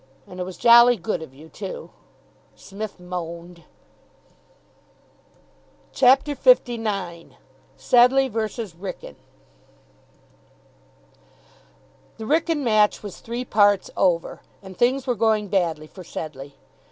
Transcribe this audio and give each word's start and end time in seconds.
"And 0.25 0.39
it 0.39 0.43
was 0.45 0.57
jolly 0.57 0.97
good 0.97 1.21
of 1.21 1.31
you, 1.31 1.47
too." 1.47 1.91
Psmith 2.55 2.99
moaned. 2.99 3.65
CHAPTER 5.93 6.31
LIX 6.43 7.35
SEDLEIGH 7.77 8.29
v. 8.29 8.39
WRYKYN 8.79 9.15
The 12.17 12.25
Wrykyn 12.25 12.63
match 12.63 13.03
was 13.03 13.19
three 13.19 13.45
parts 13.45 13.91
over, 13.95 14.41
and 14.63 14.75
things 14.75 15.05
were 15.05 15.13
going 15.13 15.49
badly 15.49 15.85
for 15.85 16.03
Sedleigh. 16.03 16.53